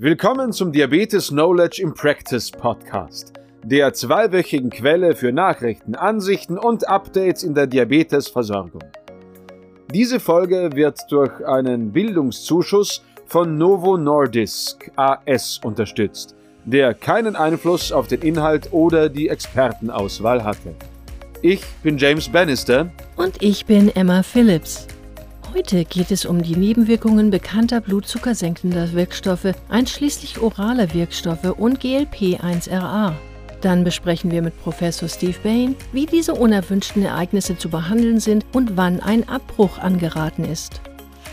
[0.00, 3.32] Willkommen zum Diabetes Knowledge in Practice Podcast,
[3.64, 8.84] der zweiwöchigen Quelle für Nachrichten, Ansichten und Updates in der Diabetesversorgung.
[9.92, 18.06] Diese Folge wird durch einen Bildungszuschuss von Novo Nordisk AS unterstützt, der keinen Einfluss auf
[18.06, 20.76] den Inhalt oder die Expertenauswahl hatte.
[21.42, 22.88] Ich bin James Bannister.
[23.16, 24.86] Und ich bin Emma Phillips.
[25.54, 33.12] Heute geht es um die Nebenwirkungen bekannter blutzuckersenkender Wirkstoffe, einschließlich oraler Wirkstoffe und GLP-1RA.
[33.62, 38.76] Dann besprechen wir mit Professor Steve Bain, wie diese unerwünschten Ereignisse zu behandeln sind und
[38.76, 40.82] wann ein Abbruch angeraten ist.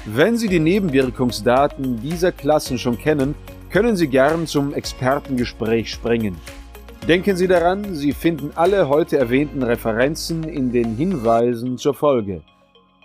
[0.06, 3.36] Wenn Sie die Nebenwirkungsdaten dieser Klassen schon kennen,
[3.70, 6.38] können Sie gern zum Expertengespräch springen.
[7.06, 12.42] Denken Sie daran, Sie finden alle heute erwähnten Referenzen in den Hinweisen zur Folge.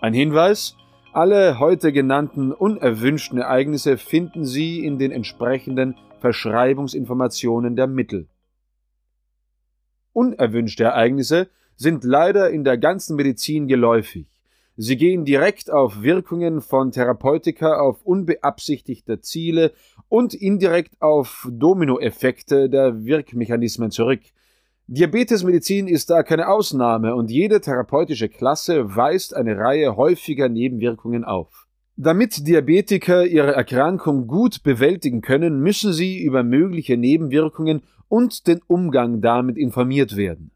[0.01, 0.77] Ein Hinweis,
[1.13, 8.29] alle heute genannten unerwünschten Ereignisse finden Sie in den entsprechenden Verschreibungsinformationen der Mittel.
[10.13, 14.27] Unerwünschte Ereignisse sind leider in der ganzen Medizin geläufig.
[14.77, 19.73] Sie gehen direkt auf Wirkungen von Therapeutika auf unbeabsichtigte Ziele
[20.09, 24.21] und indirekt auf Dominoeffekte der Wirkmechanismen zurück,
[24.93, 31.69] Diabetesmedizin ist da keine Ausnahme und jede therapeutische Klasse weist eine Reihe häufiger Nebenwirkungen auf.
[31.95, 39.21] Damit Diabetiker ihre Erkrankung gut bewältigen können, müssen sie über mögliche Nebenwirkungen und den Umgang
[39.21, 40.51] damit informiert werden.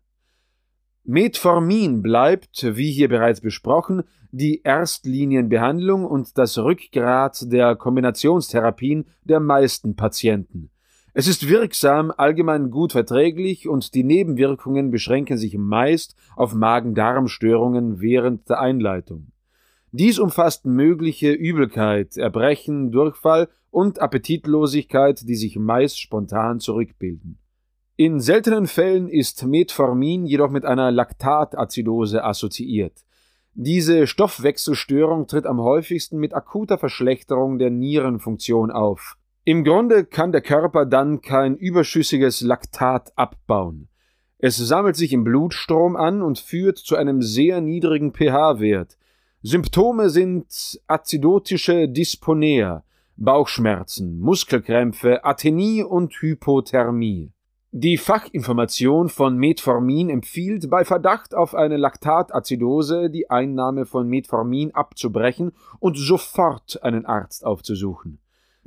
[1.05, 9.95] Metformin bleibt, wie hier bereits besprochen, die Erstlinienbehandlung und das Rückgrat der Kombinationstherapien der meisten
[9.95, 10.71] Patienten.
[11.17, 18.51] Es ist wirksam, allgemein gut verträglich und die Nebenwirkungen beschränken sich meist auf Magen-Darm-Störungen während
[18.51, 19.29] der Einleitung.
[19.93, 27.39] Dies umfasst mögliche Übelkeit, Erbrechen, Durchfall und Appetitlosigkeit, die sich meist spontan zurückbilden.
[27.95, 33.05] In seltenen Fällen ist Metformin jedoch mit einer Laktatazidose assoziiert.
[33.53, 39.17] Diese Stoffwechselstörung tritt am häufigsten mit akuter Verschlechterung der Nierenfunktion auf.
[39.47, 43.89] Im Grunde kann der Körper dann kein überschüssiges Laktat abbauen.
[44.39, 48.97] Es sammelt sich im Blutstrom an und führt zu einem sehr niedrigen pH-Wert.
[49.43, 52.85] Symptome sind azidotische Dysponea,
[53.19, 57.31] Bauchschmerzen, Muskelkrämpfe, Athenie und Hypothermie.
[57.71, 65.53] Die Fachinformation von Metformin empfiehlt bei Verdacht auf eine Laktatazidose die Einnahme von Metformin abzubrechen
[65.81, 68.21] und sofort einen Arzt aufzusuchen.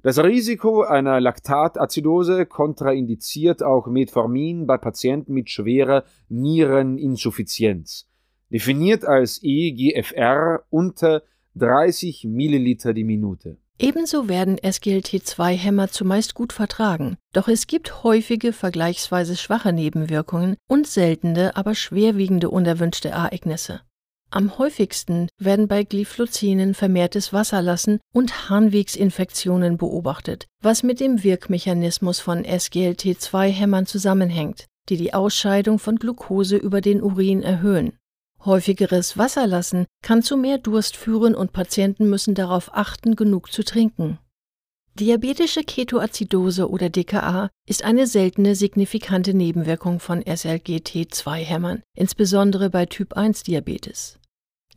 [0.03, 8.07] Das Risiko einer Laktatazidose kontraindiziert auch Metformin bei Patienten mit schwerer Niereninsuffizienz,
[8.51, 11.23] definiert als EGFR unter
[11.55, 13.57] 30 Milliliter die Minute.
[13.79, 21.55] Ebenso werden SGLT2-Hämmer zumeist gut vertragen, doch es gibt häufige, vergleichsweise schwache Nebenwirkungen und seltene,
[21.55, 23.81] aber schwerwiegende unerwünschte Ereignisse.
[24.29, 32.43] Am häufigsten werden bei Glyphlozinen vermehrtes Wasserlassen und Harnwegsinfektionen beobachtet, was mit dem Wirkmechanismus von
[32.43, 37.93] SGLT2-Hämmern zusammenhängt, die die Ausscheidung von Glucose über den Urin erhöhen.
[38.43, 44.19] Häufigeres Wasserlassen kann zu mehr Durst führen und Patienten müssen darauf achten, genug zu trinken.
[44.99, 54.16] Diabetische Ketoazidose oder DKA ist eine seltene signifikante Nebenwirkung von SLGT2-Hämmern, insbesondere bei Typ-1-Diabetes.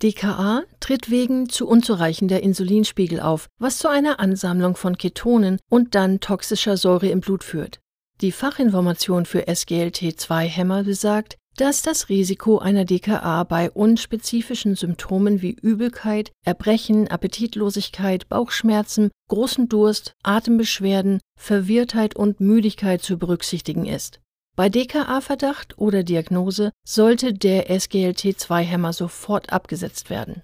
[0.03, 6.21] DKA tritt wegen zu unzureichender Insulinspiegel auf, was zu einer Ansammlung von Ketonen und dann
[6.21, 7.81] toxischer Säure im Blut führt.
[8.23, 16.33] Die Fachinformation für SGLT2-Hämmer besagt, dass das Risiko einer DKA bei unspezifischen Symptomen wie Übelkeit,
[16.47, 24.21] Erbrechen, Appetitlosigkeit, Bauchschmerzen, großen Durst, Atembeschwerden, Verwirrtheit und Müdigkeit zu berücksichtigen ist.
[24.57, 30.43] Bei DKA-Verdacht oder Diagnose sollte der SGLT2-Hämmer sofort abgesetzt werden.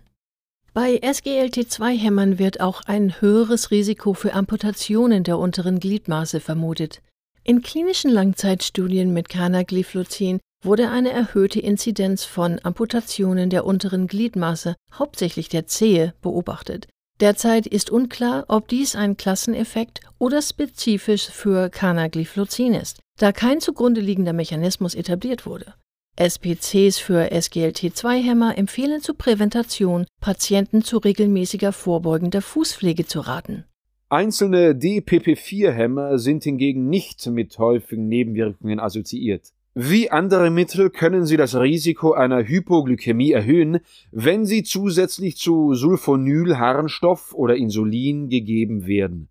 [0.73, 7.03] Bei SGLT2-Hämmern wird auch ein höheres Risiko für Amputationen der unteren Gliedmaße vermutet.
[7.45, 15.49] In klinischen Langzeitstudien mit Canagliflozin wurde eine erhöhte Inzidenz von Amputationen der unteren Gliedmaße, hauptsächlich
[15.49, 16.89] der Zehe, beobachtet.
[17.21, 24.03] Derzeit ist unklar, ob dies ein Klasseneffekt oder spezifisch für Canagliflozin ist, da kein zugrunde
[24.03, 25.73] liegender Mechanismus etabliert wurde.
[26.19, 33.65] SPCs für SGLT2-Hämmer empfehlen zur Präventation, Patienten zu regelmäßiger vorbeugender Fußpflege zu raten.
[34.09, 39.53] Einzelne DPP4-Hämmer sind hingegen nicht mit häufigen Nebenwirkungen assoziiert.
[39.79, 43.81] Wie andere Mittel können sie das Risiko einer Hypoglykämie erhöhen,
[44.11, 49.29] wenn sie zusätzlich zu Sulfonylharnstoff oder Insulin gegeben werden.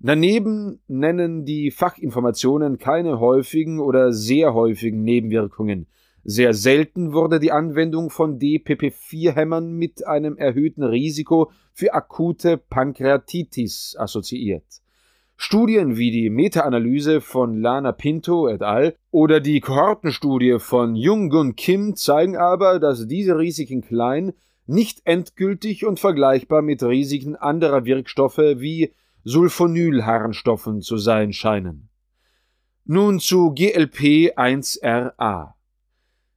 [0.00, 5.86] Daneben nennen die Fachinformationen keine häufigen oder sehr häufigen Nebenwirkungen.
[6.24, 14.83] Sehr selten wurde die Anwendung von DPP-4-Hämmern mit einem erhöhten Risiko für akute Pankreatitis assoziiert.
[15.36, 18.94] Studien wie die Meta-Analyse von Lana Pinto et al.
[19.10, 24.32] oder die Kohortenstudie von Jung-Gun Kim zeigen aber, dass diese Risiken klein,
[24.66, 28.92] nicht endgültig und vergleichbar mit Risiken anderer Wirkstoffe wie
[29.24, 31.88] Sulfonylharnstoffen zu sein scheinen.
[32.84, 35.54] Nun zu GLP-1RA.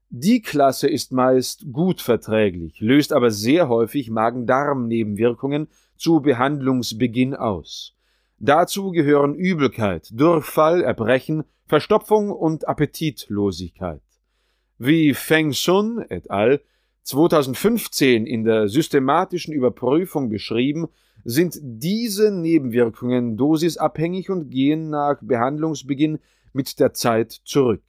[0.09, 5.67] Die Klasse ist meist gut verträglich, löst aber sehr häufig Magen-Darm-Nebenwirkungen
[5.97, 7.96] zu Behandlungsbeginn aus.
[8.39, 14.01] Dazu gehören Übelkeit, Durchfall, Erbrechen, Verstopfung und Appetitlosigkeit.
[14.77, 16.61] Wie Feng Sun et al.
[17.03, 20.89] 2015 in der systematischen Überprüfung beschrieben,
[21.23, 26.19] sind diese Nebenwirkungen dosisabhängig und gehen nach Behandlungsbeginn
[26.53, 27.81] mit der Zeit zurück.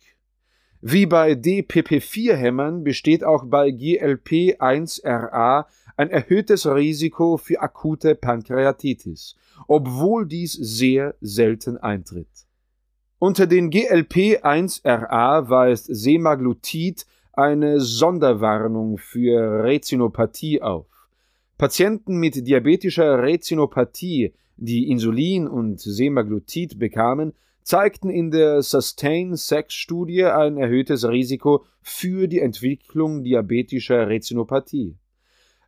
[0.80, 5.66] Wie bei DPP4-Hämmern besteht auch bei GLP1RA
[5.98, 9.34] ein erhöhtes Risiko für akute Pankreatitis,
[9.66, 12.46] obwohl dies sehr selten eintritt.
[13.18, 20.86] Unter den GLP1RA weist Semaglutid eine Sonderwarnung für Rezinopathie auf.
[21.58, 27.32] Patienten mit diabetischer Rezinopathie, die Insulin und Semaglutid bekamen,
[27.64, 34.96] zeigten in der Sustain-Sex-Studie ein erhöhtes Risiko für die Entwicklung diabetischer Rezinopathie.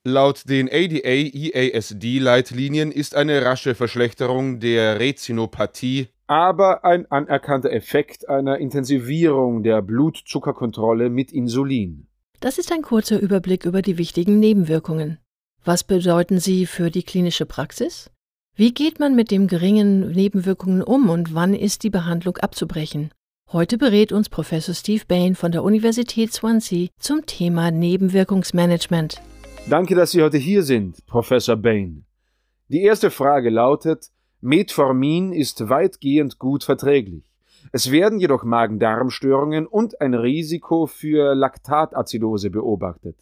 [0.05, 9.65] Laut den ADA-EASD-Leitlinien ist eine rasche Verschlechterung der Rezinopathie aber ein anerkannter Effekt einer Intensivierung
[9.65, 12.07] der Blutzuckerkontrolle mit Insulin.
[12.39, 15.19] Das ist ein kurzer Überblick über die wichtigen Nebenwirkungen.
[15.65, 18.13] Was bedeuten sie für die klinische Praxis?
[18.55, 23.11] Wie geht man mit den geringen Nebenwirkungen um und wann ist die Behandlung abzubrechen?
[23.51, 29.21] Heute berät uns Professor Steve Bain von der Universität Swansea zum Thema Nebenwirkungsmanagement.
[29.69, 32.05] Danke, dass Sie heute hier sind, Professor Bain.
[32.69, 34.11] Die erste Frage lautet,
[34.41, 37.31] Metformin ist weitgehend gut verträglich.
[37.73, 43.17] Es werden jedoch Magen-Darm-Störungen und ein Risiko für Laktatazidose beobachtet.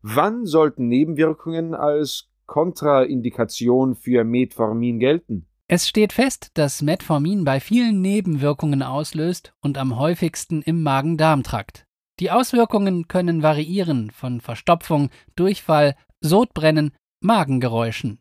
[0.00, 5.46] Wann sollten Nebenwirkungen als Kontraindikation für Metformin gelten?
[5.68, 11.86] Es steht fest, dass Metformin bei vielen Nebenwirkungen auslöst und am häufigsten im Magen-Darm-Trakt.
[12.20, 18.20] Die Auswirkungen können variieren von Verstopfung, Durchfall, Sodbrennen, Magengeräuschen.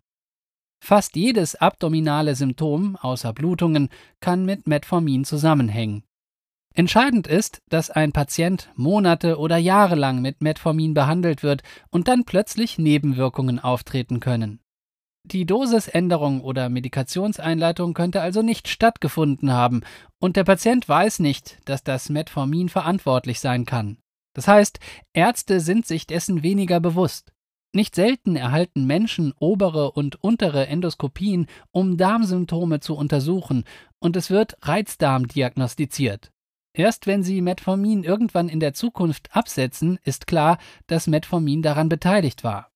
[0.83, 3.89] Fast jedes abdominale Symptom außer Blutungen
[4.19, 6.03] kann mit Metformin zusammenhängen.
[6.73, 12.23] Entscheidend ist, dass ein Patient Monate oder Jahre lang mit Metformin behandelt wird und dann
[12.23, 14.61] plötzlich Nebenwirkungen auftreten können.
[15.23, 19.81] Die Dosisänderung oder Medikationseinleitung könnte also nicht stattgefunden haben
[20.19, 23.97] und der Patient weiß nicht, dass das Metformin verantwortlich sein kann.
[24.33, 24.79] Das heißt,
[25.13, 27.33] Ärzte sind sich dessen weniger bewusst.
[27.73, 33.63] Nicht selten erhalten Menschen obere und untere Endoskopien, um Darmsymptome zu untersuchen,
[34.00, 36.31] und es wird Reizdarm diagnostiziert.
[36.74, 40.57] Erst wenn sie Metformin irgendwann in der Zukunft absetzen, ist klar,
[40.88, 42.70] dass Metformin daran beteiligt war.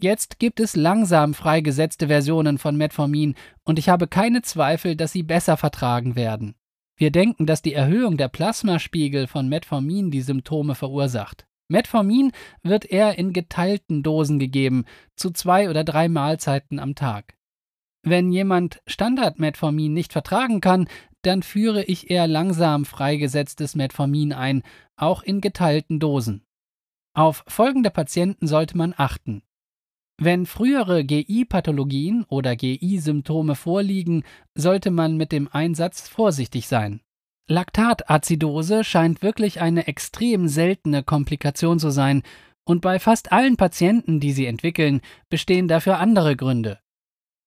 [0.00, 3.34] Jetzt gibt es langsam freigesetzte Versionen von Metformin
[3.64, 6.54] und ich habe keine Zweifel, dass sie besser vertragen werden.
[6.96, 11.48] Wir denken, dass die Erhöhung der Plasmaspiegel von Metformin die Symptome verursacht.
[11.68, 12.30] Metformin
[12.62, 14.84] wird eher in geteilten Dosen gegeben,
[15.16, 17.36] zu zwei oder drei Mahlzeiten am Tag.
[18.02, 20.88] Wenn jemand Standard-Metformin nicht vertragen kann,
[21.22, 24.62] dann führe ich eher langsam freigesetztes Metformin ein,
[24.96, 26.44] auch in geteilten Dosen.
[27.14, 29.42] Auf folgende Patienten sollte man achten.
[30.20, 34.24] Wenn frühere GI-Pathologien oder GI-Symptome vorliegen,
[34.56, 37.00] sollte man mit dem Einsatz vorsichtig sein.
[37.48, 42.22] Laktatazidose scheint wirklich eine extrem seltene Komplikation zu sein,
[42.64, 46.80] und bei fast allen Patienten, die sie entwickeln, bestehen dafür andere Gründe.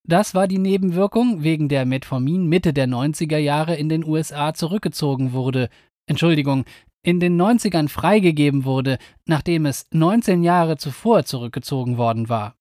[0.07, 5.33] Das war die Nebenwirkung, wegen der Metformin Mitte der 90er Jahre in den USA zurückgezogen
[5.33, 5.69] wurde.
[6.07, 6.65] Entschuldigung,
[7.03, 12.55] in den 90ern freigegeben wurde, nachdem es 19 Jahre zuvor zurückgezogen worden war.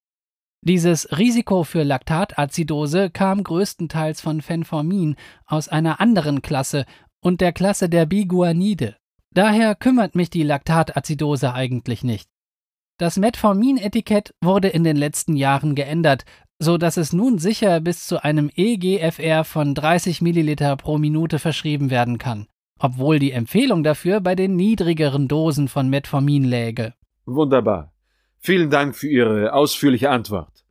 [0.62, 6.84] Dieses Risiko für Laktatazidose kam größtenteils von Fenformin aus einer anderen Klasse
[7.22, 8.96] und der Klasse der Biguanide.
[9.32, 12.28] Daher kümmert mich die Laktatazidose eigentlich nicht.
[12.98, 16.26] Das Metformin-Etikett wurde in den letzten Jahren geändert,
[16.58, 21.88] so dass es nun sicher bis zu einem EGFR von 30 Milliliter pro Minute verschrieben
[21.88, 22.46] werden kann,
[22.78, 26.92] obwohl die Empfehlung dafür bei den niedrigeren Dosen von Metformin läge.
[27.24, 27.94] Wunderbar.
[28.42, 30.64] Vielen Dank für Ihre ausführliche Antwort.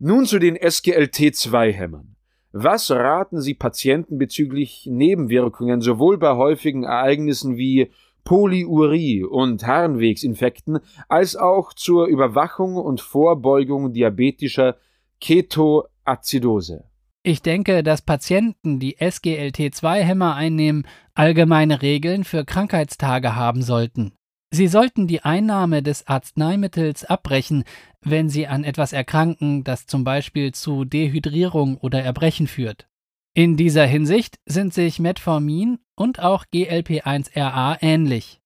[0.00, 2.16] Nun zu den SGLT2-Hämmern.
[2.50, 7.92] Was raten Sie Patienten bezüglich Nebenwirkungen sowohl bei häufigen Ereignissen wie
[8.24, 14.76] Polyurie und Harnwegsinfekten als auch zur Überwachung und Vorbeugung diabetischer
[15.20, 16.84] Ketoazidose?
[17.22, 24.12] Ich denke, dass Patienten, die SGLT2-Hämmer einnehmen, allgemeine Regeln für Krankheitstage haben sollten.
[24.54, 27.64] Sie sollten die Einnahme des Arzneimittels abbrechen,
[28.02, 32.86] wenn sie an etwas erkranken, das zum Beispiel zu Dehydrierung oder Erbrechen führt.
[33.32, 38.42] In dieser Hinsicht sind sich Metformin und auch GLP1RA ähnlich.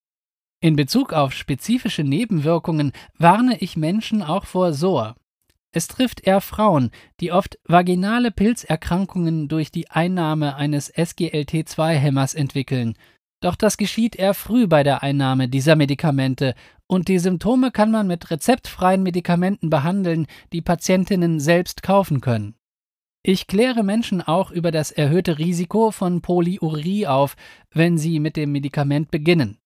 [0.61, 5.17] In Bezug auf spezifische Nebenwirkungen warne ich Menschen auch vor SOR.
[5.73, 12.95] Es trifft eher Frauen, die oft vaginale Pilzerkrankungen durch die Einnahme eines SGLT2-Hämmers entwickeln,
[13.47, 16.55] doch das geschieht eher früh bei der Einnahme dieser Medikamente
[16.89, 22.57] und die Symptome kann man mit rezeptfreien Medikamenten behandeln, die Patientinnen selbst kaufen können.
[23.23, 27.37] Ich kläre Menschen auch über das erhöhte Risiko von Polyurie auf,
[27.71, 29.59] wenn sie mit dem Medikament beginnen.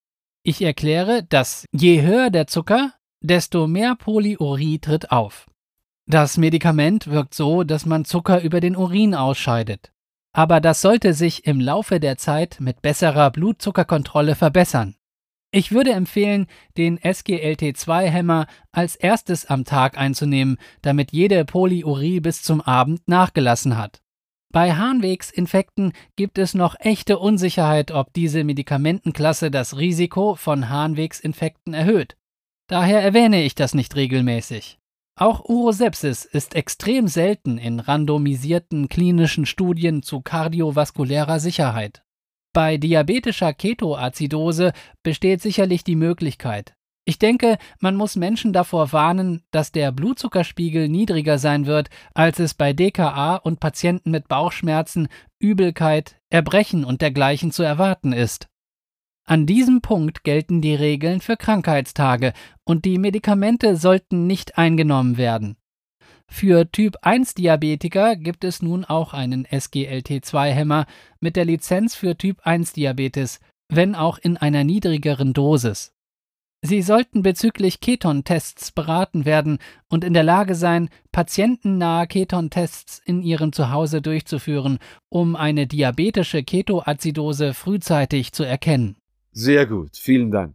[0.42, 5.46] Ich erkläre, dass je höher der Zucker, desto mehr Polyurie tritt auf.
[6.06, 9.92] Das Medikament wirkt so, dass man Zucker über den Urin ausscheidet
[10.32, 14.96] aber das sollte sich im Laufe der Zeit mit besserer Blutzuckerkontrolle verbessern.
[15.52, 16.46] Ich würde empfehlen,
[16.76, 24.00] den SGLT2-Hämmer als erstes am Tag einzunehmen, damit jede Polyurie bis zum Abend nachgelassen hat.
[24.52, 32.16] Bei Harnwegsinfekten gibt es noch echte Unsicherheit, ob diese Medikamentenklasse das Risiko von Harnwegsinfekten erhöht.
[32.68, 34.79] Daher erwähne ich das nicht regelmäßig.
[35.20, 42.02] Auch Urosepsis ist extrem selten in randomisierten klinischen Studien zu kardiovaskulärer Sicherheit.
[42.54, 44.72] Bei diabetischer Ketoazidose
[45.02, 46.74] besteht sicherlich die Möglichkeit.
[47.04, 52.54] Ich denke, man muss Menschen davor warnen, dass der Blutzuckerspiegel niedriger sein wird, als es
[52.54, 55.08] bei DKA und Patienten mit Bauchschmerzen,
[55.38, 58.50] Übelkeit, Erbrechen und dergleichen zu erwarten ist.
[59.24, 62.32] An diesem Punkt gelten die Regeln für Krankheitstage
[62.64, 65.56] und die Medikamente sollten nicht eingenommen werden.
[66.26, 70.86] Für Typ 1 Diabetiker gibt es nun auch einen SGLT2-Hämmer
[71.18, 75.92] mit der Lizenz für Typ 1 Diabetes, wenn auch in einer niedrigeren Dosis.
[76.62, 79.58] Sie sollten bezüglich Ketontests beraten werden
[79.88, 87.54] und in der Lage sein, patientennahe Ketontests in ihrem Zuhause durchzuführen, um eine diabetische Ketoazidose
[87.54, 89.00] frühzeitig zu erkennen.
[89.32, 90.54] Sehr gut, vielen Dank.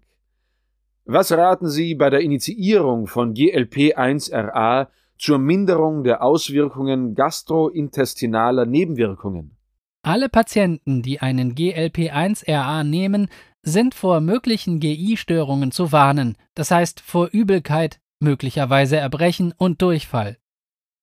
[1.05, 9.55] Was raten Sie bei der Initiierung von GLP1RA zur Minderung der Auswirkungen gastrointestinaler Nebenwirkungen?
[10.01, 13.29] Alle Patienten, die einen GLP1RA nehmen,
[13.61, 20.37] sind vor möglichen GI-Störungen zu warnen, das heißt vor Übelkeit, möglicherweise Erbrechen und Durchfall.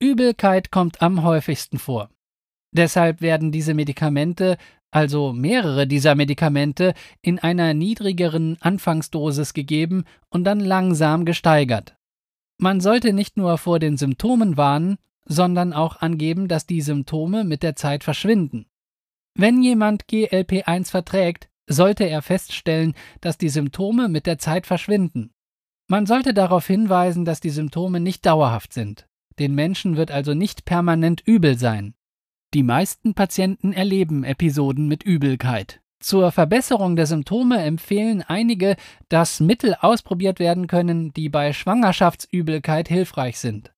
[0.01, 2.11] Übelkeit kommt am häufigsten vor.
[2.73, 4.57] Deshalb werden diese Medikamente
[4.93, 11.97] also mehrere dieser Medikamente, in einer niedrigeren Anfangsdosis gegeben und dann langsam gesteigert.
[12.59, 17.63] Man sollte nicht nur vor den Symptomen warnen, sondern auch angeben, dass die Symptome mit
[17.63, 18.67] der Zeit verschwinden.
[19.35, 25.33] Wenn jemand GLP1 verträgt, sollte er feststellen, dass die Symptome mit der Zeit verschwinden.
[25.89, 29.07] Man sollte darauf hinweisen, dass die Symptome nicht dauerhaft sind.
[29.39, 31.95] Den Menschen wird also nicht permanent übel sein.
[32.55, 35.81] Die meisten Patienten erleben Episoden mit Übelkeit.
[36.01, 38.77] Zur Verbesserung der Symptome empfehlen einige,
[39.09, 43.73] dass Mittel ausprobiert werden können, die bei Schwangerschaftsübelkeit hilfreich sind.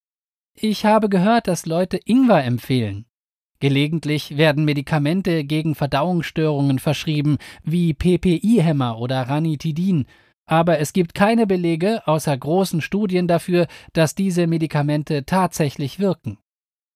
[0.55, 3.05] Ich habe gehört, dass Leute Ingwer empfehlen.
[3.59, 10.05] Gelegentlich werden Medikamente gegen Verdauungsstörungen verschrieben, wie PPI-Hämmer oder Ranitidin,
[10.45, 16.37] aber es gibt keine Belege außer großen Studien dafür, dass diese Medikamente tatsächlich wirken.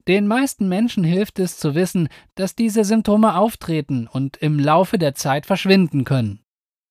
[0.10, 5.14] Den meisten Menschen hilft es zu wissen, dass diese Symptome auftreten und im Laufe der
[5.14, 6.40] Zeit verschwinden können.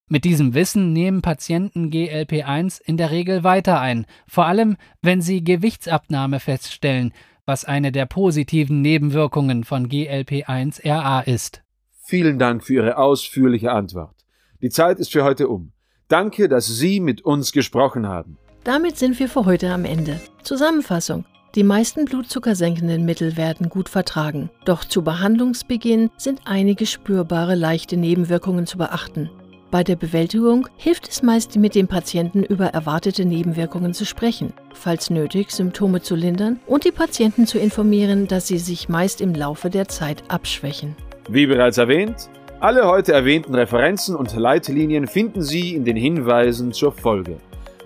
[0.07, 5.43] Mit diesem Wissen nehmen Patienten GLP1 in der Regel weiter ein, vor allem wenn sie
[5.43, 7.13] Gewichtsabnahme feststellen,
[7.45, 11.65] was eine der positiven Nebenwirkungen von GLP1-RA ist.
[12.05, 14.15] Vielen Dank für Ihre ausführliche Antwort.
[14.63, 15.73] Die Zeit ist für heute um.
[16.07, 18.39] Danke, dass Sie mit uns gesprochen haben.
[18.63, 20.21] Damit sind wir für heute am Ende.
[20.45, 21.25] Zusammenfassung.
[21.59, 28.65] Die meisten blutzuckersenkenden Mittel werden gut vertragen, doch zu Behandlungsbeginn sind einige spürbare leichte Nebenwirkungen
[28.65, 29.29] zu beachten.
[29.73, 35.11] Bei der Bewältigung hilft es meist, mit dem Patienten über erwartete Nebenwirkungen zu sprechen, falls
[35.11, 39.69] nötig Symptome zu lindern und die Patienten zu informieren, dass sie sich meist im Laufe
[39.69, 40.95] der Zeit abschwächen.
[41.29, 46.93] Wie bereits erwähnt, alle heute erwähnten Referenzen und Leitlinien finden Sie in den Hinweisen zur
[46.93, 47.39] Folge.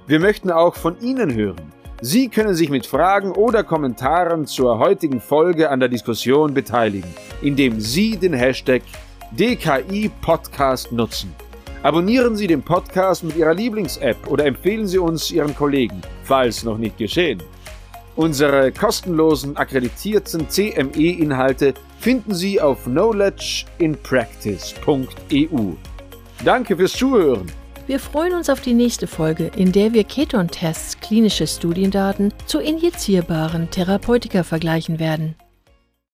[0.06, 1.72] Wir möchten auch von Ihnen hören.
[2.04, 7.08] Sie können sich mit Fragen oder Kommentaren zur heutigen Folge an der Diskussion beteiligen,
[7.42, 8.82] indem Sie den Hashtag
[9.30, 11.32] DKI Podcast nutzen.
[11.84, 16.76] Abonnieren Sie den Podcast mit Ihrer Lieblings-App oder empfehlen Sie uns Ihren Kollegen, falls noch
[16.76, 17.40] nicht geschehen.
[18.16, 25.72] Unsere kostenlosen akkreditierten CME-Inhalte finden Sie auf knowledgeinpractice.eu.
[26.44, 27.61] Danke fürs Zuhören.
[27.92, 33.68] Wir freuen uns auf die nächste Folge, in der wir Keton-Tests klinische Studiendaten zu injizierbaren
[33.68, 35.34] Therapeutika vergleichen werden.